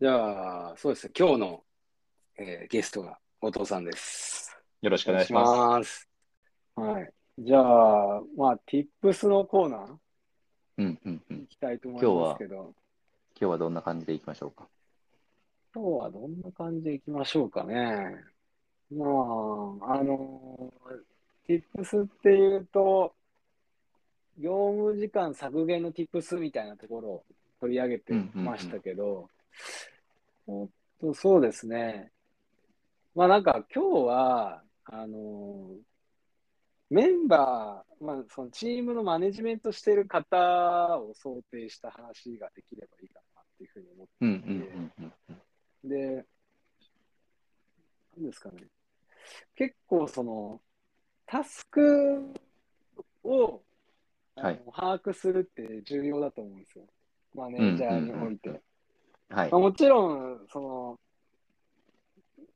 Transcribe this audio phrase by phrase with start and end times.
[0.00, 1.64] じゃあ、そうですね、今日の、
[2.38, 4.56] えーゲストが後藤さんです。
[4.80, 5.90] よろしくお願いします。
[5.90, 6.08] す。
[6.76, 7.12] はい。
[7.40, 9.96] じゃあ、まあ、Tips のコーナー
[10.76, 11.40] うんうんうん。
[11.40, 12.74] 行きたいと思いますけど、今
[13.40, 14.68] 日はどんな感じでいきましょうか？
[15.74, 18.14] 今日はどんな感じでいきましょうかね。
[18.94, 20.72] まあ、あの、
[21.48, 23.16] Tips っていうと、
[24.38, 27.24] 業務時間削減の Tips みたいなところを
[27.60, 29.28] 取り上げてましたけど、
[30.46, 30.68] おっ
[31.00, 32.10] とそうですね。
[33.14, 35.76] まあなんか今日は、あの、
[36.90, 45.88] メンバー、まあそのチームのマネジメントしている方を想定した話ができればいいかなっていうふうに思ってうんうんうんうん。
[45.88, 46.26] で、
[48.16, 48.62] なんですかね。
[49.54, 50.60] 結構その、
[51.26, 52.32] タスク
[53.22, 53.62] を、
[54.36, 56.84] はい把握するって重要だと思うんですよ。
[57.34, 58.62] マネージャーにおいて。
[59.30, 59.60] うんうんはいまあ、。
[59.60, 61.00] もちろん、その、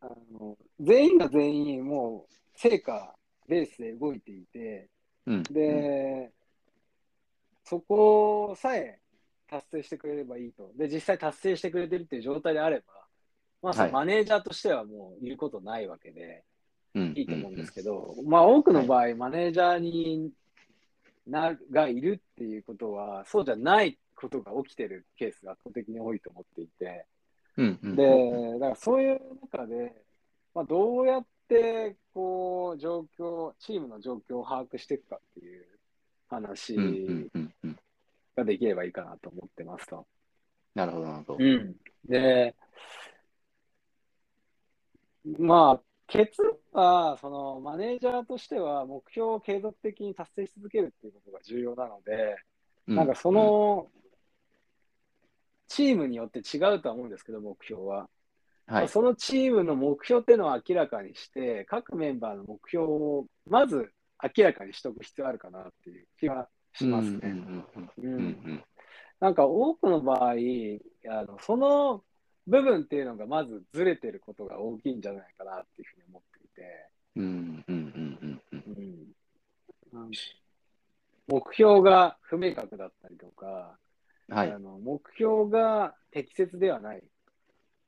[0.00, 3.14] あの、全員が全員もう成果
[3.48, 4.88] ベースで動いていて、
[5.26, 6.30] うんで、
[7.64, 9.00] そこさえ
[9.48, 10.70] 達成してくれればいいと。
[10.76, 12.84] で、実際達成してくれてるっていう状態であれば、
[13.62, 16.44] まあ、マネージャーとしてはもういることないわけで、
[16.94, 20.30] うんいいと思うんですけど、まあ、多くの場合、マネージャーに
[21.26, 27.06] ながいるっていうことは、そうじゃないことが起きてるケースが圧倒的に多いと思っていて、
[27.56, 29.20] うんうんで、だからそういう
[29.52, 29.94] 中で、
[30.54, 35.64] まあ、どうやってこう状況、チームの状況を把握していくかっていう
[36.28, 36.76] 話。
[38.36, 40.06] ができればいいかなと思ってますと。
[40.74, 41.38] なるほど、なるほど。
[41.40, 41.74] うん、
[42.06, 42.54] で、
[45.38, 52.36] まあ、結論は、そのマネージャーとしては目標を継続的に達成し続けるっていうことが重要なので、
[52.86, 53.88] うなんかそ、の、
[55.68, 57.96] チームによって違うとは思うんですけど、目標は。
[57.98, 58.08] はい。
[58.68, 67.34] まあそのチームの目標っていうのを明らかにして、各メンバーの目標をまず明らかにしておく必要あるかなっていう気はしますね。
[69.20, 70.34] なんか多くの場合、あ
[71.24, 72.04] のその
[72.46, 80.10] 部分っていうのがまずずれてることが大きいんじゃないかなっていうふうに思っていて、うんうんうんうんうんうんうん
[81.28, 83.76] 目標が不明確だったりとか、
[84.28, 84.58] はいあ。
[84.58, 87.02] の目標が適切ではない。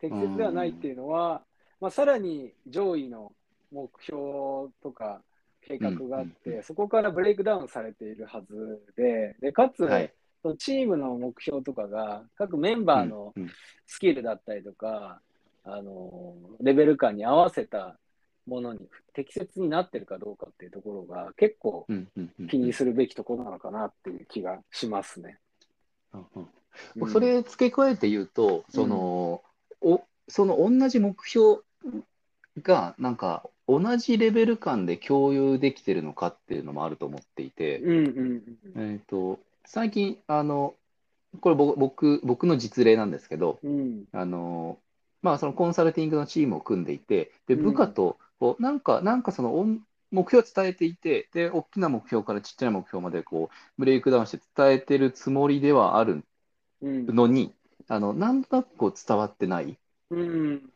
[0.00, 1.42] 適切ではないっていうのは、
[1.80, 3.32] まあ、さらに上位の
[3.70, 5.22] 目標とか
[5.60, 10.12] 計画があって、うんうんそこからブレイクダウンされているはずで、でかつ、はい。
[10.42, 13.50] そのチームの目標とかが各メンバーのうんうん
[13.86, 15.20] スキルだったりとか、
[15.64, 17.98] あのレベル感に合わせた
[18.46, 25.38] ものに適切になってるかどうかっていうところが結構うんうんうん気にするべきところなのかなっていう気がしますね。
[26.12, 26.48] うん
[27.08, 29.42] それ付け加えて言うと、その、
[29.80, 31.60] おその同じ目標
[32.62, 38.42] が、なんか、同じレベル感で共有できてるのかっていうのもあると思っていて、うんうん
[38.76, 38.92] うん。
[38.92, 40.74] えっと、最近、あの、
[41.40, 44.04] これ僕、僕、僕の実例なんですけど、うん。
[44.12, 44.78] あの、
[45.22, 49.80] まあ、そのコンサルティングのチームを組んでいて、で、うん部下と、こう、なんか、なんかその、おん
[50.12, 56.24] 目標を伝えていて、で、大きな目標からちっちゃな目標まで、こう、ブレイクダウンして伝えてるつもりではある
[56.80, 57.14] うん。
[57.14, 57.54] のに、
[57.88, 59.78] あの、なんとなくこう伝わってない。
[60.10, 60.72] うん。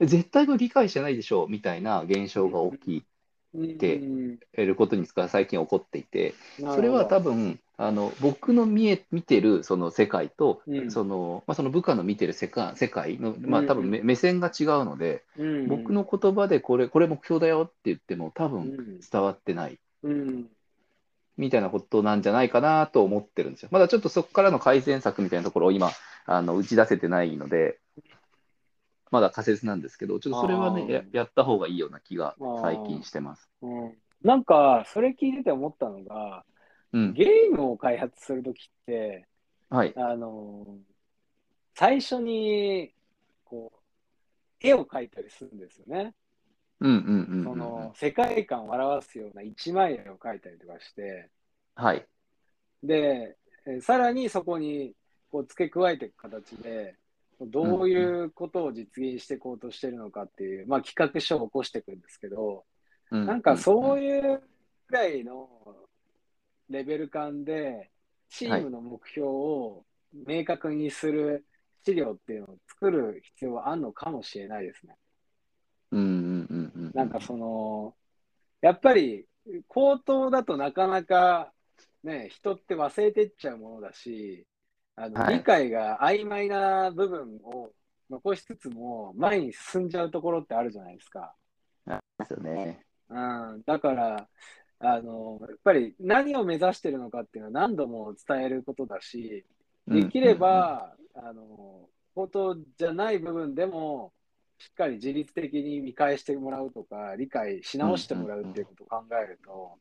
[0.00, 3.06] 絶対これ理解してないでしょ、みたいな現象が起
[3.54, 3.62] うん。
[3.78, 4.40] でうん。
[4.54, 6.38] きることに最近起こっていて、
[6.68, 10.90] それは多分、あの、僕の見え、見てるその世界と、うん。
[10.90, 15.66] その、まあ、その部下の見てる世界、世界の、まあ、うん多分目目線が違うので、うん。
[15.66, 19.00] 僕の言葉でこれ、これ目標だよって言っても多う分ん。
[19.10, 19.78] 伝わってない。
[20.02, 20.50] うん。
[21.38, 23.70] みたいなことなんじゃないかなと思ってるんですよ。
[23.72, 25.90] まだちょっとそこからの改善策みたいなところを今、
[26.26, 27.78] あの打ち出せてないので、
[29.10, 33.48] まだ仮説なんですけど、ちょっとそれはね、ややった方がいいような気が最近してます。
[33.62, 33.94] うん。
[34.22, 36.44] なんか、それ聞いてて思ったのが、
[36.92, 37.12] うん。
[37.14, 39.26] ゲームを開発するときって、
[39.68, 39.92] はい。
[39.96, 40.66] あの
[41.74, 42.92] 最初に、
[43.44, 43.78] こう、
[44.60, 46.14] 絵を描いたりするんですよね。
[46.80, 51.30] うんうんうんうんうんその、世界観を表すような一枚絵を描いたりとかして、
[51.74, 52.06] はい。
[52.82, 53.36] で、
[53.66, 54.94] えーさらにそこに
[55.30, 56.96] こう付け加えていく形で、
[57.40, 62.64] どういうことを実現していこうとしてるのかっていう、まあ、企画書を起こしていくんですけど、
[63.10, 64.42] ななんかそうういう
[64.88, 65.48] ぐらいの
[66.70, 67.90] レベル感で、
[68.30, 69.84] チームの目標を
[70.26, 71.44] 明確にする
[71.84, 74.96] 資料っていうのを作る必要はあるのかもしれないですね。
[75.92, 76.92] んうんうんうん。
[76.94, 77.94] なんかその、
[78.60, 79.26] やっぱり
[79.68, 81.52] 口頭だとなかなか
[82.04, 84.46] ね、人って忘れてっちゃうものだし、
[84.96, 87.70] あの、はい理解が曖昧な部分を
[88.08, 91.34] 残しつつも、前に進んじゃうところってあるじゃないですか。
[91.86, 92.84] ですよね。
[93.08, 94.28] うん、だから、
[94.80, 99.44] あの、やっぱり何を目指してるのかっていうのは何度も伝えることだし、
[99.86, 104.12] できれば、あの、本当じゃない部分でも、
[104.58, 109.78] しっかり自律的に見返してもらうとか、理解し直してもらうっていうことを考えると、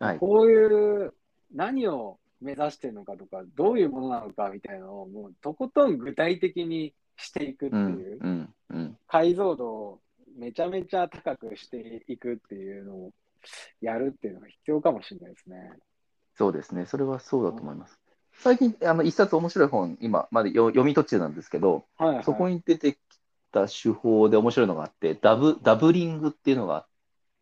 [0.00, 0.18] うん、はい。
[0.18, 1.14] こういう
[1.54, 10.00] 何を目指してるのかとか、どういうものなのかみたいなのを、もうとことん具体的にしていくってうんいう、うんうん解像度を
[10.36, 13.12] めちゃめちゃ高くしていくっていうのを
[13.80, 15.78] やるっていうのが必要かもしれないですね。
[16.36, 16.86] そうですね。
[16.86, 17.98] それはそうだと思います。
[18.34, 22.24] 最近、あの一冊面白い本、今までよ読み途中なんですけど、はい、はい。
[22.24, 22.98] そこに出てき
[23.50, 26.86] た手法で面白いのがあって、ダブダブリングっていうのが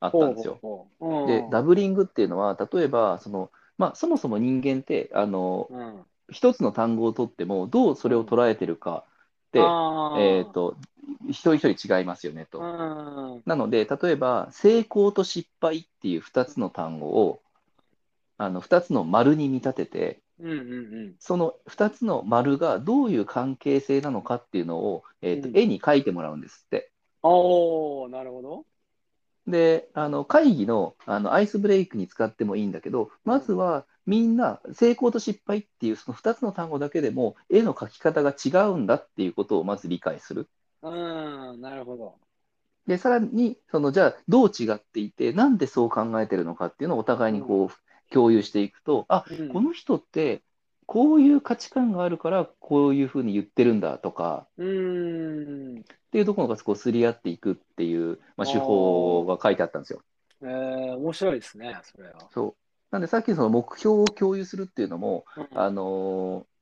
[0.00, 0.58] あったんですよ。
[0.62, 9.04] ほうほうほうで、ダブリングっていうのは、例えば、その、まあ、そもそも人間って、あの、うん、うん一つの単語を取っても、どうそれを捉えてるか
[9.48, 10.76] って、あーえっ、と、
[11.28, 12.58] 一人一人違いますよねと。
[12.58, 17.40] うんなので、例えば、成功と失敗っていう2つの単語を、
[18.38, 20.62] あの2つの丸に見立てて、うんうんう
[21.08, 26.90] んその2つの丸がどういう関係性なのかっていうのを、えーとうん絵に描いてもらうんですって。
[27.22, 28.66] おー、なるほど。
[29.46, 40.48] で、あの会議のあのアイスブレイクに使ってもいいんだけど、まずはみんな成功と失敗っていうその2つの単語だけでも絵の描き方が違うんだっていうことをまず理解する。
[40.90, 42.14] うん、なるほど。
[42.86, 50.42] で、さらに、そのじゃあどう違っていて、なんでそう考えてるのかっていうのをお互いにこう共有していくと、あうんこの人って
[50.86, 55.80] こういう価値観があるからこういうふうに言ってるんだとかうーん。
[55.80, 60.00] っていうところがこうすり合っていくっていう、まあ、手法が書いてあったんですよ。
[60.42, 62.28] えー、面白いですね、それは。
[62.32, 62.54] そう
[62.92, 66.55] なんでさっきその目標を共有するっていうのも、うんあのー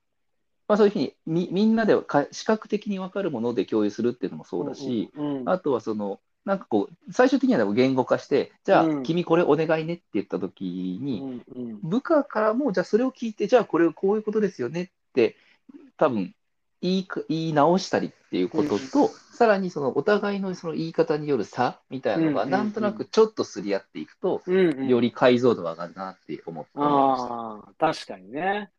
[0.67, 9.03] まあ、そういうふうにみみんなでか視覚的に分かるもので共有するっていうのもそうだし、うんうんあとはそのなんかこう最終的には言語化してじゃあ、うん。
[9.03, 11.79] 君これお願いねって言った時に、うんうん。
[11.81, 15.35] 部下からも、じゃあそれを聞いて、じゃあこれこういうことですよねって、
[15.97, 16.35] 多分
[16.81, 24.87] 言いか言い直したりっていうことと、さらにそのお互いのその言い方による差みたいなのが、うんなんとなくちょっとすり合っていくと、うんうん。
[24.87, 26.83] より解像度が上がるなって思ってま
[27.17, 27.33] した。
[27.33, 28.69] ああ、確かにね。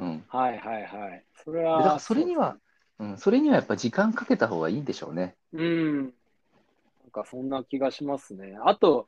[0.00, 1.24] うん、はいはいはい。
[1.44, 1.84] それでだかは。
[1.84, 2.56] らそれには、
[2.98, 5.36] うん、それにはやっぱ時間かけた方がいいんでしょうね。
[5.52, 5.96] うん。
[6.04, 6.12] なん
[7.12, 8.58] かそんな気がしますね。
[8.64, 9.06] あと、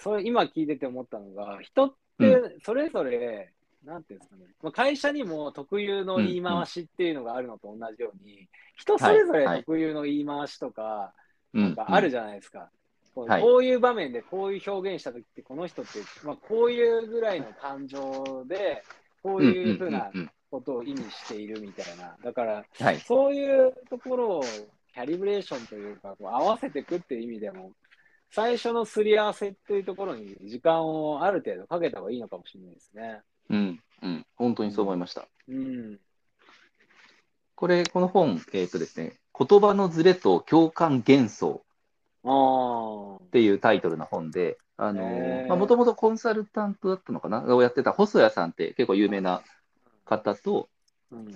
[0.00, 3.52] それ今聞いてて思ったのが、人ってそれぞれ、
[3.84, 11.12] なんていうんですかね、まあ、会社にも特有の言い回しっていうのがあるのと同じように、人それぞれ特有の言い回しとか、
[11.52, 12.68] うんなんかあるじゃないですか。
[13.14, 18.82] こうはいこういう場面でこういう表現したときって、この人って、まあ、こういうぐらいの感情で、
[19.24, 20.10] こううんいうふうな
[20.50, 22.14] ことを意味しているみたいな。
[22.22, 24.42] だから、うんはい、そういうところを
[24.92, 27.72] キャリブレーションというか、こう合わせていくっていう意味でも、
[28.30, 33.20] 最初のすり合わせっていうところに時間をある程度かけた方がいいのかもしれないですね。
[33.48, 35.26] うんうん、本当にそう思いました。
[35.48, 35.98] うん。
[37.54, 41.64] これ、この本、えっ、とですね、言葉のズレと共感幻想
[42.24, 47.42] あっていうタイトルの本で、あのもともとコンサルタントだったのかな？
[47.54, 49.42] をやってた細谷さんって結構有名な
[50.04, 50.68] 方と、
[51.12, 51.16] あ。
[51.16, 51.34] うん。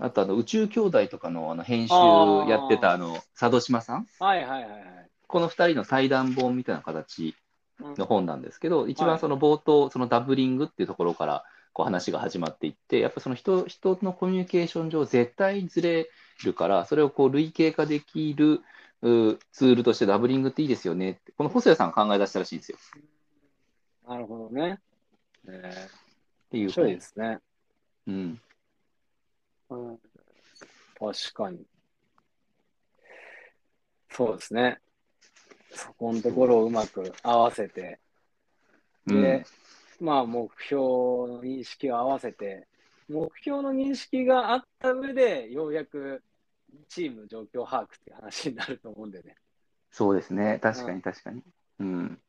[0.00, 5.08] あとあの宇宙兄弟とかのあの編集やってたあの佐渡島さん、はいはいはいはい。
[5.28, 7.36] この2人の対談本みたいな形
[7.80, 16.08] うんの本なんですけど、一はい番その冒頭、そのダブリングっていうところからこう話が始まっていって、やっぱその人人のコミュニケーション上、絶対にずれ
[16.44, 18.62] るから、それをこう類型化できる
[19.04, 22.78] うツールとしてダブリングっていいですよねって、この細谷さんが考え出したらしいんですよ。
[24.08, 24.80] なるほどね。
[25.46, 25.90] えー、っ
[26.50, 27.38] ていう面白い本ですね。
[28.06, 28.40] うん
[29.70, 29.98] うん、
[30.98, 31.66] 確かに。
[34.10, 34.80] そうですね。
[35.72, 37.98] そこのところをうまく合わせて、
[39.06, 39.44] うんで、
[40.00, 42.66] まあ、目標の認識を合わせて、
[43.08, 46.22] 目標の認識があった上で、ようやく
[46.88, 49.36] チーム状況把握っていう話になると思うんでね。
[49.90, 51.42] そうですね、確かうんに確かに。
[51.80, 52.20] うん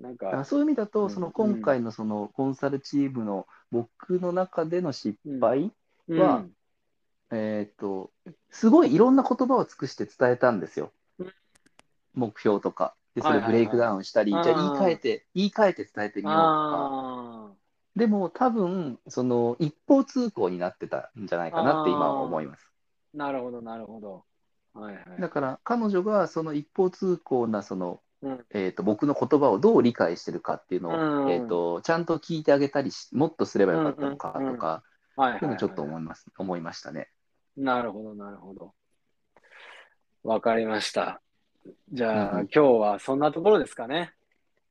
[0.00, 5.72] なんだかそういう意味だと、うんその今回のそのコンサルチームの僕の中での失敗
[6.08, 6.44] うんは
[7.30, 8.12] えー、と
[8.50, 11.32] すごいいろんな言葉を尽くして伝えたんですようん。
[12.14, 12.94] 目標とか。
[13.14, 16.42] で、そはいはいはいれブレイクダウンしたり、あーじゃあ言い換えて、言い換えて伝えてみようとか。
[16.42, 17.50] あ
[17.96, 22.70] でも多分、その一方通行になってたんじゃないかなって今は思います。
[23.16, 24.24] あ、なるほど、なるほど。
[24.74, 25.20] はいはい。
[25.20, 34.82] だから彼女がその一方通行なその、うんえー、と僕の言葉をどう理解してるかっていうのを、うんえー、とちゃんと聞いてあげたりしもっとすればよかったのかとか、
[35.16, 35.58] はいはい、うのはい。
[35.58, 37.08] ちょっと思います、思いましたね。
[37.56, 38.74] なるほど、なるほど。
[40.22, 41.20] わかりました。
[41.92, 44.12] じゃあ、うんうん今日はそんなところですかね。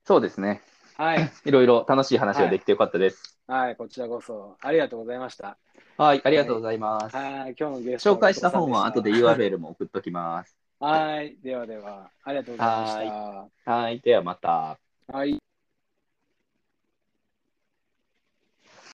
[0.03, 0.61] そうですね。
[0.97, 1.31] はい。
[1.45, 3.39] いろいろ楽しい話ができてよかったです。
[3.47, 4.57] はい、こちらこそ。
[4.61, 5.57] ありがとうございました。
[5.97, 7.15] はい、ありがとうございます。
[7.15, 9.13] はい、今日のゲスト紹介した本は後でう。
[9.13, 10.53] URL も送っときます。
[10.77, 13.71] はい、ではでは、ありがとうございました。
[13.71, 14.77] はい、ではまた。
[15.07, 15.44] はい。